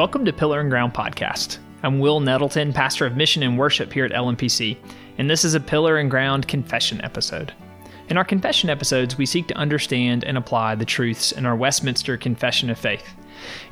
[0.00, 1.58] Welcome to Pillar and Ground Podcast.
[1.82, 4.78] I'm Wil Nettleton, pastor of mission and worship here at LMPC,
[5.18, 7.52] and this is a Pillar and Ground confession episode.
[8.08, 12.16] In our confession episodes, we seek to understand and apply the truths in our Westminster
[12.16, 13.14] Confession of Faith.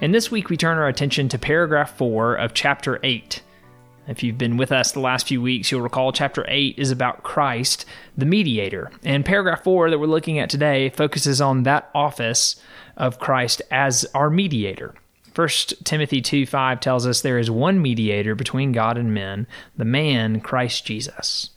[0.02, 3.40] And this week, we turn our attention to paragraph 4 of chapter 8.
[4.06, 7.22] If you've been with us the last few weeks, you'll recall chapter 8 is about
[7.22, 7.86] Christ,
[8.18, 8.90] the mediator.
[9.02, 12.60] And paragraph 4 that we're looking at today focuses on that office
[12.98, 14.94] of Christ as our mediator.
[15.38, 15.48] 1
[15.84, 20.40] Timothy 2 5 tells us there is one mediator between God and men, the man
[20.40, 21.50] Christ Jesus.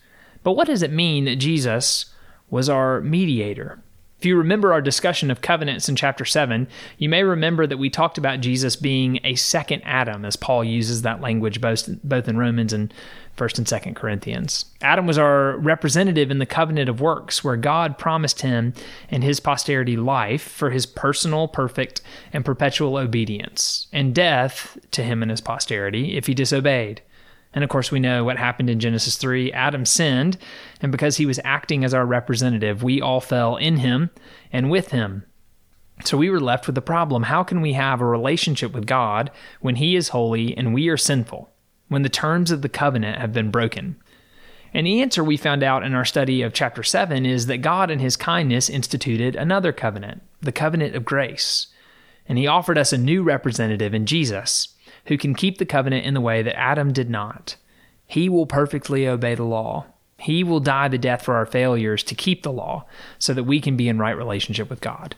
[0.43, 2.13] But what does it mean that Jesus
[2.51, 3.81] was our mediator?
[4.21, 6.67] If you remember our discussion of covenants in chapter 7,
[6.99, 11.01] you may remember that we talked about Jesus being a second Adam, as Paul uses
[11.01, 12.93] that language both, both in Romans and
[13.35, 14.65] 1st and 2nd Corinthians.
[14.79, 18.75] Adam was our representative in the covenant of works, where God promised him
[19.09, 25.23] and his posterity life for his personal, perfect, and perpetual obedience, and death to him
[25.23, 27.01] and his posterity if he disobeyed.
[27.53, 29.51] And of course, we know what happened in Genesis 3.
[29.51, 30.37] Adam sinned,
[30.81, 34.09] and because he was acting as our representative, we all fell in him
[34.53, 35.25] and with him.
[36.05, 39.31] So we were left with the problem how can we have a relationship with God
[39.59, 41.49] when he is holy and we are sinful,
[41.89, 44.01] when the terms of the covenant have been broken?
[44.73, 47.91] And the answer we found out in our study of chapter 7 is that God,
[47.91, 51.67] in his kindness, instituted another covenant, the covenant of grace.
[52.25, 54.69] And he offered us a new representative in Jesus
[55.05, 57.55] who can keep the covenant in the way that Adam did not.
[58.05, 59.85] He will perfectly obey the law.
[60.19, 62.85] He will die the death for our failures to keep the law
[63.17, 65.15] so that we can be in right relationship with God.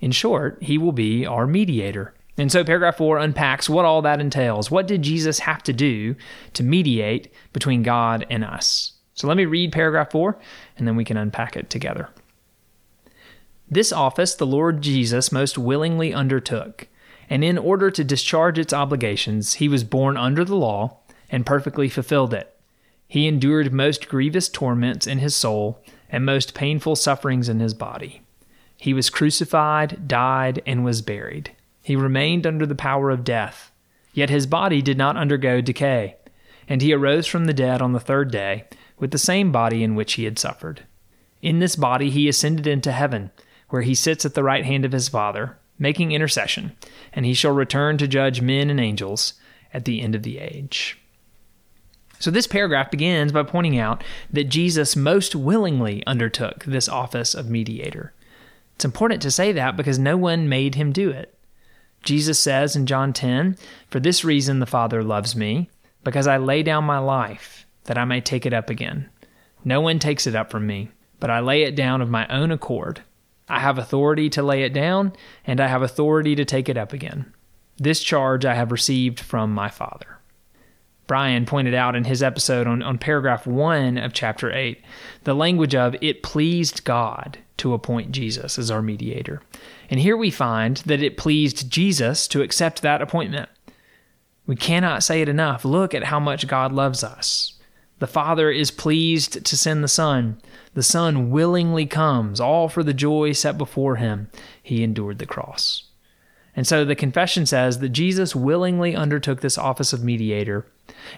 [0.00, 2.14] In short, he will be our mediator.
[2.38, 4.70] And so, paragraph four unpacks what all that entails.
[4.70, 6.16] What did Jesus have to do
[6.54, 8.92] to mediate between God and us?
[9.14, 10.38] So, let me read paragraph four,
[10.78, 12.08] and then we can unpack it together.
[13.70, 16.88] This office the Lord Jesus most willingly undertook
[17.32, 20.98] and in order to discharge its obligations, he was born under the law
[21.30, 22.54] and perfectly fulfilled it.
[23.08, 28.20] He endured most grievous torments in his soul and most painful sufferings in his body.
[28.76, 31.56] He was crucified, died, and was buried.
[31.82, 33.72] He remained under the power of death.
[34.12, 36.16] Yet his body did not undergo decay,
[36.68, 38.66] and he arose from the dead on the third day
[38.98, 40.82] with the same body in which he had suffered.
[41.40, 43.30] In this body he ascended into heaven,
[43.70, 46.76] where he sits at the right hand of his Father making intercession,
[47.12, 49.34] and he shall return to judge men and angels
[49.72, 50.98] at the end of the age.
[52.18, 57.50] So, this paragraph begins by pointing out that Jesus most willingly undertook this office of
[57.50, 58.12] mediator.
[58.76, 61.36] It's important to say that because no one made him do it.
[62.02, 63.56] Jesus says in John 10,
[63.88, 65.68] For this reason the Father loves me,
[66.04, 69.08] because I lay down my life, that I may take it up again.
[69.64, 70.90] No one takes it up from me,
[71.20, 73.02] but I lay it down of my own accord.
[73.52, 75.12] I have authority to lay it down,
[75.46, 77.34] and I have authority to take it up again.
[77.76, 80.18] This charge I have received from my Father.
[81.06, 84.82] Brian pointed out in his episode on, on paragraph 1 of chapter 8
[85.24, 89.42] the language of it pleased God to appoint Jesus as our mediator.
[89.90, 93.50] And here we find that it pleased Jesus to accept that appointment.
[94.46, 95.66] We cannot say it enough.
[95.66, 97.51] Look at how much God loves us.
[98.02, 100.40] The Father is pleased to send the Son.
[100.74, 104.28] The Son willingly comes, all for the joy set before him.
[104.60, 105.84] He endured the cross.
[106.56, 110.66] And so the confession says that Jesus willingly undertook this office of mediator.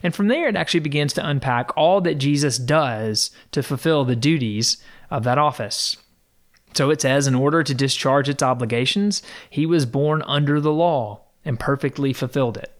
[0.03, 4.15] And from there, it actually begins to unpack all that Jesus does to fulfill the
[4.15, 4.77] duties
[5.11, 5.97] of that office.
[6.75, 11.23] So it says, in order to discharge its obligations, he was born under the law
[11.47, 12.74] and perfectly fulfilled it.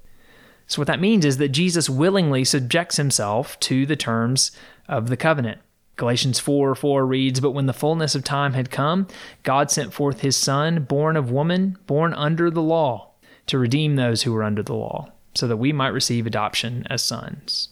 [0.67, 4.51] So, what that means is that Jesus willingly subjects himself to the terms
[4.89, 5.61] of the covenant.
[5.97, 9.07] Galatians 4 4 reads, But when the fullness of time had come,
[9.43, 13.11] God sent forth his Son, born of woman, born under the law,
[13.47, 17.03] to redeem those who were under the law, so that we might receive adoption as
[17.03, 17.69] sons.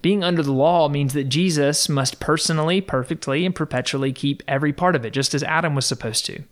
[0.00, 4.94] Being under the law means that Jesus must personally, perfectly, and perpetually keep every part
[4.94, 6.42] of it, just as Adam was supposed to.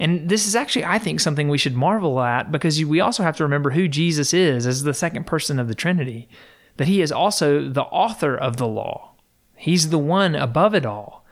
[0.00, 3.36] And this is actually, I think, something we should marvel at because we also have
[3.36, 6.28] to remember who Jesus is as the second person of the Trinity,
[6.78, 9.10] that he is also the author of the law
[9.60, 11.26] He's the one above it all.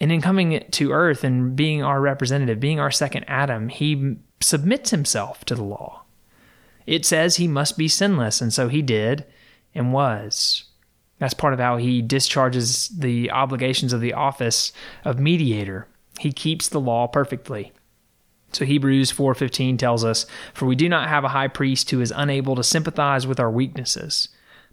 [0.00, 4.88] And in coming to earth and being our representative, being our second Adam, he submits
[4.88, 6.04] himself to the law.
[6.86, 9.26] It says he must be sinless, and so he did
[9.74, 10.64] and was.
[11.18, 14.72] That's part of how he discharges the obligations of the office
[15.04, 15.86] of mediator.
[16.18, 17.72] He keeps the law perfectly.
[18.52, 22.12] So Hebrews 4:15 tells us, "For we do not have a high priest who is
[22.14, 24.28] unable to sympathize with our weaknesses,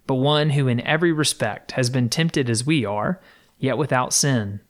[0.06, 3.20] but one who in every respect has been tempted as we are,
[3.60, 4.60] yet without sin.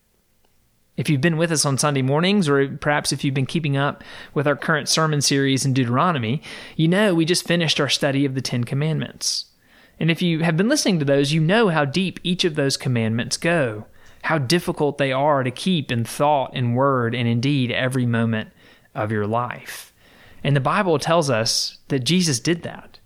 [0.96, 4.04] If you've been with us on Sunday mornings, or perhaps if you've been keeping up
[4.34, 6.42] with our current sermon series in Deuteronomy,
[6.76, 9.46] you know we just finished our study of the Ten Commandments.
[9.98, 12.76] And if you have been listening to those, you know how deep each of those
[12.76, 13.86] commandments go,
[14.24, 18.50] how difficult they are to keep in thought and word and indeed every moment
[18.94, 19.92] of your life.
[20.42, 22.98] And the Bible tells us that Jesus did that.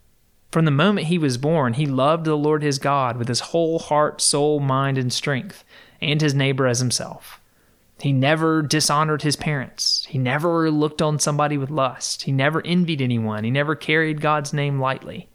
[0.50, 3.80] From the moment he was born, he loved the Lord his God with his whole
[3.80, 5.64] heart, soul, mind, and strength,
[6.00, 7.40] and his neighbor as himself.
[8.00, 10.06] He never dishonored his parents.
[10.08, 12.22] He never looked on somebody with lust.
[12.22, 13.44] He never envied anyone.
[13.44, 15.28] He never carried God's name lightly.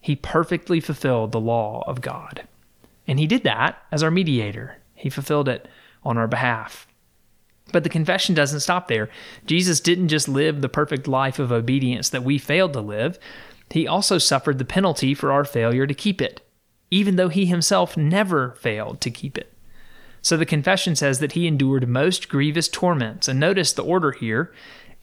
[0.00, 2.46] He perfectly fulfilled the law of God.
[3.06, 4.78] And he did that as our mediator.
[4.94, 5.66] He fulfilled it
[6.04, 6.86] on our behalf.
[7.72, 9.08] But the confession doesn't stop there.
[9.46, 13.18] Jesus didn't just live the perfect life of obedience that we failed to live,
[13.70, 16.46] he also suffered the penalty for our failure to keep it,
[16.90, 19.52] even though he himself never failed to keep it.
[20.20, 24.52] So the confession says that he endured most grievous torments, and notice the order here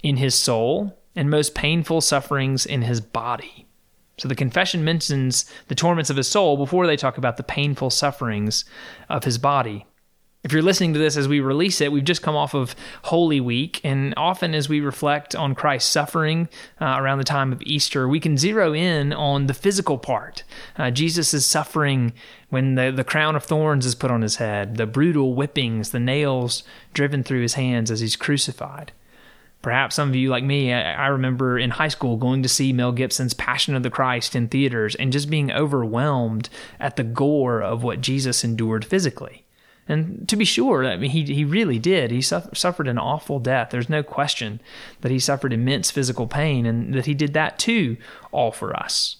[0.04, 3.66] in his soul and most painful sufferings in his body.
[4.18, 7.90] So the confession mentions the torments of his soul before they talk about the painful
[7.90, 8.66] sufferings
[9.10, 9.86] of his body.
[10.42, 13.42] If you're listening to this as we release it, we've just come off of Holy
[13.42, 16.48] Week, and often as we reflect on Christ's suffering
[16.80, 20.46] uh, around the time of Easter, we can zero in on the physical part.
[20.78, 22.14] Uh, Jesus is suffering
[22.48, 26.00] when the, the crown of thorns is put on his head, the brutal whippings, the
[26.00, 26.64] nails
[26.94, 28.94] driven through his hands as he's crucified.
[29.62, 32.94] Perhaps some of you, like me, I remember in high school going to see Mel
[32.94, 36.48] Gibson's Passion of the Christ in theaters and just being overwhelmed
[36.80, 39.44] at the gore of what Jesus endured physically.
[39.90, 42.12] And to be sure, I mean, he, he really did.
[42.12, 43.72] He suffered an awful death.
[43.72, 44.62] There's no question
[45.02, 47.98] that he suffered immense physical pain and that he did that too,
[48.32, 49.18] all for us.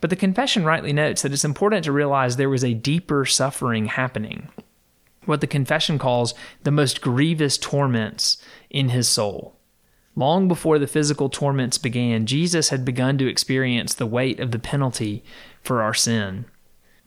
[0.00, 3.86] But the confession rightly notes that it's important to realize there was a deeper suffering
[3.86, 4.48] happening,
[5.26, 6.32] what the confession calls
[6.62, 8.38] the most grievous torments
[8.70, 9.54] in his soul.
[10.14, 14.58] Long before the physical torments began, Jesus had begun to experience the weight of the
[14.58, 15.22] penalty
[15.62, 16.46] for our sin.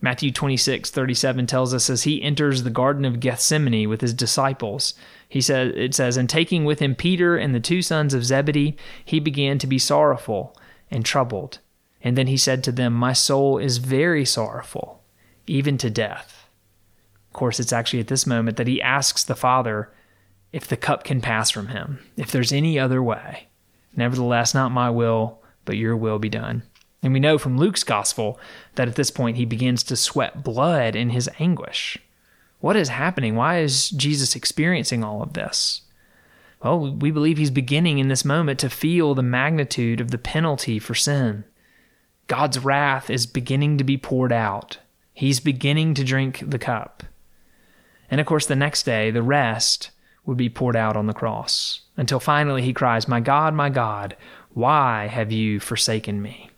[0.02, 4.94] Matthew 26, 37 tells us as he enters the Garden of Gethsemane with his disciples,
[5.28, 8.76] he says, it says, And taking with him Peter and the two sons of Zebedee,
[9.04, 10.56] he began to be sorrowful
[10.90, 11.58] and troubled.
[12.02, 15.02] And then he said to them, My soul is very sorrowful,
[15.46, 16.48] even to death.
[17.28, 19.92] Of course, it's actually at this moment that he asks the Father
[20.52, 23.48] if the cup can pass from him, if there's any other way.
[23.94, 26.62] Nevertheless, not my will, but your will be done.
[27.02, 28.38] And we know from Luke's gospel
[28.74, 31.98] that at this point he begins to sweat blood in his anguish.
[32.60, 33.36] What is happening?
[33.36, 35.82] Why is Jesus experiencing all of this?
[36.62, 40.78] Well, we believe he's beginning in this moment to feel the magnitude of the penalty
[40.78, 41.44] for sin.
[42.26, 44.78] God's wrath is beginning to be poured out.
[45.14, 47.02] He's beginning to drink the cup.
[48.10, 49.90] And of course, the next day, the rest
[50.26, 54.16] would be poured out on the cross until finally he cries, My God, my God,
[54.52, 56.50] why have you forsaken me?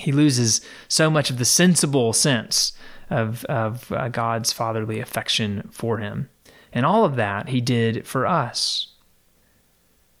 [0.00, 2.72] He loses so much of the sensible sense
[3.10, 6.30] of, of uh, God's fatherly affection for him.
[6.72, 8.88] And all of that he did for us.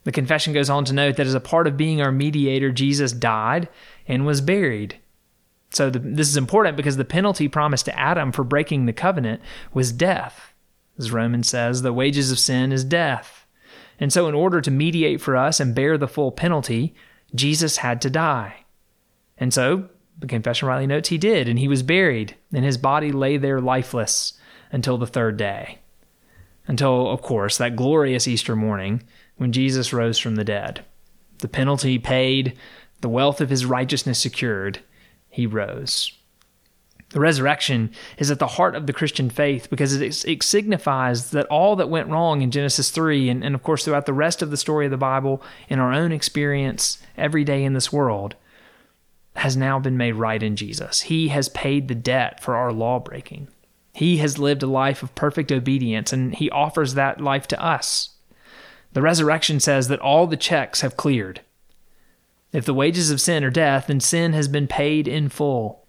[0.04, 3.12] The confession goes on to note that as a part of being our mediator, Jesus
[3.12, 3.68] died
[4.08, 4.98] and was buried.
[5.70, 9.40] So the, this is important because the penalty promised to Adam for breaking the covenant
[9.72, 10.52] was death.
[10.98, 13.46] As Romans says, the wages of sin is death.
[13.98, 16.94] And so, in order to mediate for us and bear the full penalty,
[17.34, 18.64] Jesus had to die.
[19.40, 23.10] And so, the confession rightly notes he did, and he was buried, and his body
[23.10, 24.34] lay there lifeless
[24.70, 25.78] until the third day.
[26.66, 29.02] Until, of course, that glorious Easter morning
[29.36, 30.84] when Jesus rose from the dead.
[31.38, 32.56] The penalty paid,
[33.00, 34.80] the wealth of his righteousness secured,
[35.30, 36.12] he rose.
[37.10, 41.46] The resurrection is at the heart of the Christian faith because it, it, signifies that
[41.46, 44.50] all that went wrong in Genesis 3, and, and of course throughout the rest of
[44.50, 48.36] the story of the Bible, in our own experience every day in this world,
[49.36, 51.02] has now been made right in Jesus.
[51.02, 53.48] He has paid the debt for our law breaking.
[53.92, 58.10] He has lived a life of perfect obedience, and He offers that life to us.
[58.92, 61.40] The resurrection says that all the checks have cleared.
[62.52, 65.86] If the wages of sin are death, then sin has been paid in full.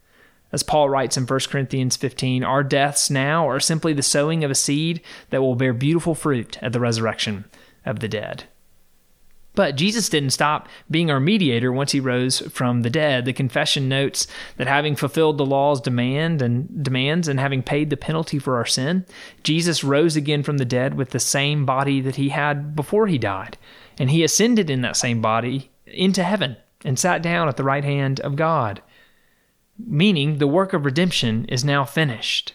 [0.52, 4.52] As Paul writes in 1 Corinthians 15, our deaths now are simply the sowing of
[4.52, 7.46] a seed that will bear beautiful fruit at the resurrection
[7.86, 8.44] of the dead.
[9.54, 13.26] But Jesus didn't stop being our mediator once he rose from the dead.
[13.26, 17.98] The confession notes that having fulfilled the law's demand and demands and having paid the
[17.98, 19.06] penalty for our sin,
[19.44, 23.18] Jesus rose again from the dead with the same body that he had before he
[23.18, 23.58] died.
[24.00, 26.56] And he ascended in that same body into heaven
[26.86, 28.82] and sat down at the right hand of God.
[29.78, 32.54] Meaning the work of redemption is now finished.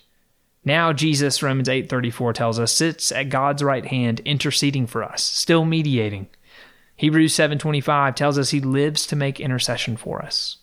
[0.65, 5.65] Now Jesus, Romans 8:34 tells us, sits at God's right hand interceding for us, still
[5.65, 6.29] mediating.
[6.97, 10.59] Hebrews 7:25 tells us he lives to make intercession for us.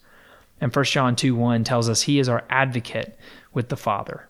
[0.59, 3.17] And 1 John 2:1 tells us he is our advocate
[3.53, 4.29] with the Father.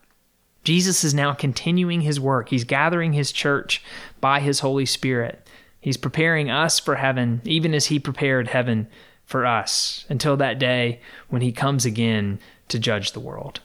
[0.64, 2.48] Jesus is now continuing his work.
[2.48, 3.82] He's gathering his church
[4.20, 5.46] by his Holy Spirit.
[5.80, 8.88] He's preparing us for heaven, even as he prepared heaven
[9.26, 13.60] for us, until that day when he comes again to judge the world.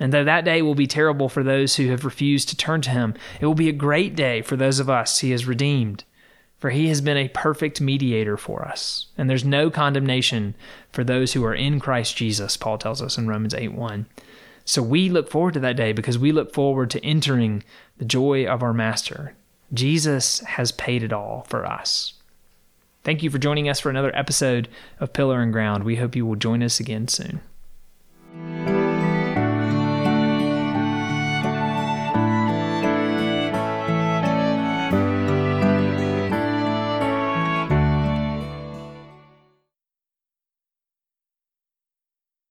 [0.00, 2.90] And though that day will be terrible for those who have refused to turn to
[2.90, 6.02] him, it will be a great day for those of us he has redeemed.
[6.62, 9.06] For he has been a perfect mediator for us.
[9.18, 10.54] And there's no condemnation
[10.92, 14.06] for those who are in Christ Jesus, Paul tells us in Romans 8 1.
[14.64, 17.64] So we look forward to that day because we look forward to entering
[17.98, 19.34] the joy of our Master.
[19.74, 22.14] Jesus has paid it all for us.
[23.02, 24.68] Thank you for joining us for another episode
[25.00, 25.82] of Pillar and Ground.
[25.82, 27.40] We hope you will join us again soon.